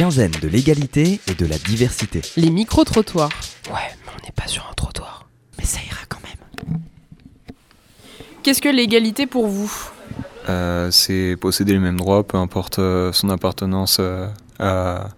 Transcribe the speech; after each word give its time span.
quinzaine 0.00 0.32
de 0.40 0.48
l'égalité 0.48 1.20
et 1.28 1.34
de 1.34 1.44
la 1.44 1.58
diversité. 1.58 2.22
Les 2.38 2.48
micro-trottoirs. 2.48 3.28
Ouais, 3.66 3.74
mais 4.06 4.12
on 4.16 4.24
n'est 4.24 4.32
pas 4.34 4.46
sur 4.46 4.66
un 4.70 4.72
trottoir. 4.72 5.28
Mais 5.58 5.66
ça 5.66 5.78
ira 5.86 5.98
quand 6.08 6.20
même. 6.22 6.78
Qu'est-ce 8.42 8.62
que 8.62 8.70
l'égalité 8.70 9.26
pour 9.26 9.46
vous? 9.46 9.70
Euh, 10.48 10.90
c'est 10.90 11.36
posséder 11.38 11.74
les 11.74 11.78
mêmes 11.78 11.98
droits, 11.98 12.26
peu 12.26 12.38
importe 12.38 12.78
euh, 12.78 13.12
son 13.12 13.28
appartenance 13.28 13.98
euh, 14.00 14.26
à, 14.58 15.08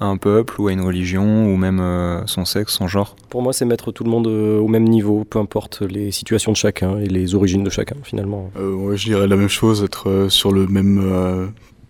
un 0.00 0.16
peuple 0.16 0.60
ou 0.60 0.66
à 0.66 0.72
une 0.72 0.80
religion 0.80 1.46
ou 1.46 1.56
même 1.56 1.78
euh, 1.78 2.26
son 2.26 2.44
sexe, 2.44 2.72
son 2.72 2.88
genre. 2.88 3.14
Pour 3.30 3.40
moi, 3.40 3.52
c'est 3.52 3.64
mettre 3.64 3.92
tout 3.92 4.02
le 4.02 4.10
monde 4.10 4.26
euh, 4.26 4.58
au 4.58 4.66
même 4.66 4.88
niveau, 4.88 5.22
peu 5.22 5.38
importe 5.38 5.82
les 5.82 6.10
situations 6.10 6.50
de 6.50 6.56
chacun 6.56 6.98
et 6.98 7.06
les 7.06 7.36
origines 7.36 7.62
de 7.62 7.70
chacun, 7.70 7.98
finalement. 8.02 8.50
Euh, 8.56 8.74
ouais, 8.74 8.96
je 8.96 9.04
dirais 9.04 9.28
la 9.28 9.36
même 9.36 9.48
chose, 9.48 9.84
être 9.84 10.26
sur 10.28 10.50
le 10.50 10.66
même 10.66 10.98
euh, 11.00 11.46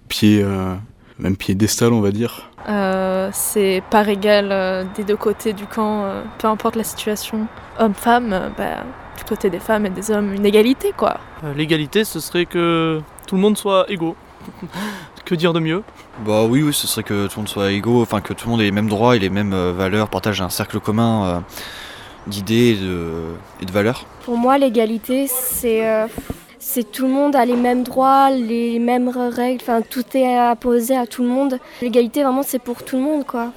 pied, 0.08 0.42
euh, 0.42 0.74
même 1.18 1.36
piédestal, 1.36 1.92
on 1.92 2.00
va 2.00 2.10
dire. 2.10 2.50
Euh, 2.68 3.28
c'est 3.32 3.82
par 3.90 4.08
égal 4.08 4.48
euh, 4.50 4.84
des 4.96 5.04
deux 5.04 5.16
côtés 5.16 5.52
du 5.52 5.66
camp, 5.66 6.04
euh, 6.04 6.22
peu 6.38 6.48
importe 6.48 6.76
la 6.76 6.84
situation. 6.84 7.46
Homme-femme, 7.78 8.32
euh, 8.32 8.48
bah, 8.56 8.84
du 9.16 9.24
côté 9.24 9.50
des 9.50 9.60
femmes 9.60 9.86
et 9.86 9.90
des 9.90 10.10
hommes, 10.10 10.32
une 10.32 10.46
égalité 10.46 10.92
quoi. 10.96 11.18
Euh, 11.44 11.54
L'égalité, 11.54 12.04
ce 12.04 12.20
serait 12.20 12.46
que 12.46 13.00
tout 13.26 13.36
le 13.36 13.40
monde 13.40 13.56
soit 13.56 13.86
égaux. 13.88 14.16
que 15.24 15.34
dire 15.34 15.52
de 15.52 15.60
mieux? 15.60 15.82
Bah 16.24 16.44
oui, 16.44 16.62
oui, 16.62 16.72
ce 16.72 16.86
serait 16.86 17.02
que 17.02 17.26
tout 17.26 17.36
le 17.36 17.40
monde 17.42 17.48
soit 17.48 17.72
égaux, 17.72 18.02
enfin 18.02 18.20
que 18.20 18.32
tout 18.32 18.46
le 18.46 18.52
monde 18.52 18.60
ait 18.60 18.64
les 18.64 18.70
mêmes 18.70 18.88
droits 18.88 19.16
et 19.16 19.18
les 19.18 19.30
mêmes 19.30 19.52
euh, 19.54 19.72
valeurs, 19.72 20.08
partage 20.08 20.40
un 20.42 20.50
cercle 20.50 20.80
commun 20.80 21.24
euh, 21.24 21.40
d'idées 22.26 22.70
et 22.70 22.76
de, 22.76 23.10
et 23.60 23.64
de 23.64 23.72
valeurs. 23.72 24.04
Pour 24.24 24.36
moi, 24.36 24.58
l'égalité, 24.58 25.26
c'est 25.26 25.88
euh, 25.88 26.06
c'est 26.66 26.90
tout 26.90 27.06
le 27.06 27.12
monde 27.12 27.36
a 27.36 27.44
les 27.44 27.56
mêmes 27.56 27.82
droits, 27.82 28.30
les 28.30 28.78
mêmes 28.78 29.10
règles, 29.10 29.60
enfin 29.60 29.82
tout 29.82 30.04
est 30.14 30.36
apposé 30.38 30.96
à 30.96 31.06
tout 31.06 31.22
le 31.22 31.28
monde. 31.28 31.58
L'égalité, 31.82 32.22
vraiment, 32.22 32.42
c'est 32.42 32.58
pour 32.58 32.82
tout 32.82 32.96
le 32.96 33.02
monde, 33.02 33.26
quoi. 33.26 33.52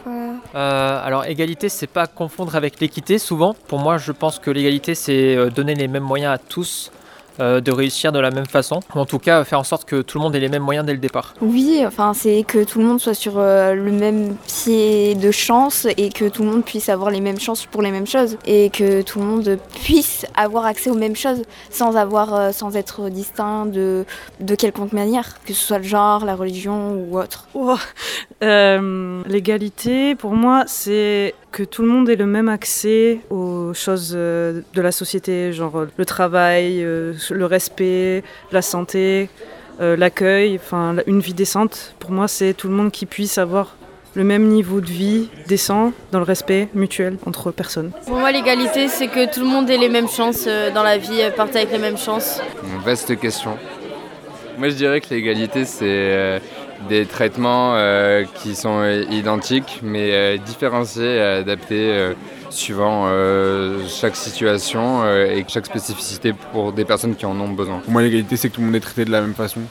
Euh, 0.55 1.05
alors 1.05 1.23
égalité, 1.25 1.69
c'est 1.69 1.87
pas 1.87 2.05
confondre 2.05 2.55
avec 2.55 2.81
l'équité 2.81 3.17
souvent. 3.17 3.55
Pour 3.69 3.79
moi, 3.79 3.97
je 3.97 4.11
pense 4.11 4.39
que 4.39 4.51
l'égalité, 4.51 4.93
c'est 4.93 5.37
euh, 5.37 5.49
donner 5.49 5.73
les 5.73 5.87
mêmes 5.87 6.03
moyens 6.03 6.33
à 6.33 6.37
tous 6.37 6.91
euh, 7.39 7.61
de 7.61 7.71
réussir 7.71 8.11
de 8.11 8.19
la 8.19 8.31
même 8.31 8.45
façon. 8.45 8.79
Ou 8.95 8.99
en 8.99 9.05
tout 9.05 9.19
cas, 9.19 9.43
faire 9.43 9.59
en 9.59 9.63
sorte 9.63 9.85
que 9.85 10.01
tout 10.01 10.17
le 10.17 10.23
monde 10.23 10.35
ait 10.35 10.39
les 10.39 10.49
mêmes 10.49 10.63
moyens 10.63 10.85
dès 10.85 10.93
le 10.93 10.99
départ. 10.99 11.33
Oui, 11.41 11.83
enfin, 11.85 12.13
c'est 12.13 12.43
que 12.47 12.63
tout 12.63 12.79
le 12.79 12.85
monde 12.85 12.99
soit 12.99 13.13
sur 13.13 13.33
euh, 13.37 13.73
le 13.73 13.91
même 13.91 14.35
pied 14.47 15.15
de 15.15 15.31
chance 15.31 15.87
et 15.97 16.09
que 16.09 16.29
tout 16.29 16.43
le 16.43 16.49
monde 16.49 16.63
puisse 16.63 16.89
avoir 16.89 17.11
les 17.11 17.21
mêmes 17.21 17.39
chances 17.39 17.65
pour 17.65 17.81
les 17.81 17.91
mêmes 17.91 18.07
choses 18.07 18.37
et 18.45 18.69
que 18.69 19.01
tout 19.01 19.19
le 19.19 19.25
monde 19.25 19.57
puisse 19.83 20.25
avoir 20.35 20.65
accès 20.65 20.89
aux 20.89 20.95
mêmes 20.95 21.15
choses 21.15 21.43
sans 21.69 21.95
avoir, 21.95 22.33
euh, 22.33 22.51
sans 22.51 22.75
être 22.75 23.09
distinct 23.09 23.65
de, 23.65 24.05
de 24.39 24.55
quelconque 24.55 24.93
manière, 24.93 25.37
que 25.45 25.53
ce 25.53 25.65
soit 25.67 25.77
le 25.79 25.83
genre, 25.83 26.25
la 26.25 26.35
religion 26.35 26.91
ou 26.93 27.19
autre. 27.19 27.47
Oh, 27.53 27.75
euh, 28.43 29.21
L'égalité, 29.27 30.15
pour 30.15 30.33
moi, 30.33 30.63
c'est 30.67 31.33
que 31.51 31.63
tout 31.63 31.81
le 31.81 31.87
monde 31.87 32.09
ait 32.09 32.15
le 32.15 32.25
même 32.25 32.49
accès 32.49 33.19
aux 33.29 33.73
choses 33.73 34.11
de 34.11 34.63
la 34.75 34.91
société, 34.91 35.53
genre 35.53 35.85
le 35.95 36.05
travail, 36.05 36.85
le 37.31 37.45
respect, 37.45 38.23
la 38.51 38.61
santé, 38.61 39.29
euh, 39.79 39.95
l'accueil, 39.95 40.55
enfin 40.55 40.95
une 41.05 41.19
vie 41.19 41.33
décente. 41.33 41.95
Pour 41.99 42.11
moi, 42.11 42.27
c'est 42.27 42.53
tout 42.53 42.67
le 42.67 42.73
monde 42.73 42.91
qui 42.91 43.05
puisse 43.05 43.37
avoir 43.37 43.75
le 44.17 44.23
même 44.23 44.47
niveau 44.47 44.81
de 44.81 44.87
vie 44.87 45.29
décent 45.47 45.93
dans 46.11 46.17
le 46.17 46.25
respect 46.25 46.69
mutuel 46.73 47.17
entre 47.27 47.51
personnes. 47.51 47.91
Pour 48.07 48.17
moi, 48.17 48.31
l'égalité, 48.31 48.87
c'est 48.87 49.07
que 49.07 49.31
tout 49.31 49.41
le 49.41 49.47
monde 49.47 49.69
ait 49.69 49.77
les 49.77 49.89
mêmes 49.89 50.09
chances 50.09 50.45
euh, 50.47 50.71
dans 50.71 50.81
la 50.81 50.97
vie, 50.97 51.21
euh, 51.21 51.29
partage 51.29 51.63
avec 51.63 51.71
les 51.71 51.77
mêmes 51.77 51.99
chances. 51.99 52.41
Vaste 52.83 53.19
question. 53.19 53.57
Moi, 54.57 54.69
je 54.69 54.75
dirais 54.75 55.01
que 55.01 55.13
l'égalité, 55.13 55.65
c'est 55.65 55.85
euh, 55.85 56.39
des 56.89 57.05
traitements 57.05 57.73
euh, 57.75 58.23
qui 58.35 58.55
sont 58.55 58.79
euh, 58.81 59.03
identiques, 59.09 59.79
mais 59.83 60.09
euh, 60.11 60.37
différenciés, 60.37 61.19
adaptés 61.19 61.91
euh, 61.91 62.13
suivant 62.49 63.05
euh, 63.07 63.79
chaque 63.87 64.15
situation 64.15 65.01
euh, 65.03 65.35
et 65.35 65.45
chaque 65.47 65.65
spécificité 65.65 66.33
pour 66.51 66.71
des 66.73 66.85
personnes 66.85 67.15
qui 67.15 67.25
en 67.25 67.39
ont 67.39 67.49
besoin. 67.49 67.79
Pour 67.79 67.91
moi, 67.91 68.01
l'égalité, 68.01 68.37
c'est 68.37 68.49
que 68.49 68.55
tout 68.55 68.61
le 68.61 68.67
monde 68.67 68.75
est 68.75 68.81
traité 68.81 69.05
de 69.05 69.11
la 69.11 69.21
même 69.21 69.33
façon. 69.33 69.61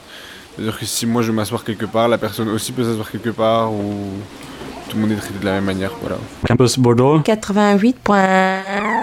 C'est-à-dire 0.55 0.79
que 0.79 0.85
si 0.85 1.05
moi 1.05 1.21
je 1.21 1.27
veux 1.27 1.33
m'asseoir 1.33 1.63
quelque 1.63 1.85
part, 1.85 2.07
la 2.07 2.17
personne 2.17 2.49
aussi 2.49 2.71
peut 2.71 2.83
s'asseoir 2.83 3.11
quelque 3.11 3.29
part, 3.29 3.71
ou 3.71 4.13
tout 4.89 4.95
le 4.95 5.01
monde 5.01 5.11
est 5.11 5.15
traité 5.15 5.39
de 5.39 5.45
la 5.45 5.53
même 5.53 5.65
manière. 5.65 5.91
Voilà. 6.01 6.17
Campus 6.47 6.79
Bordeaux. 6.79 7.19
88.1 7.19 8.96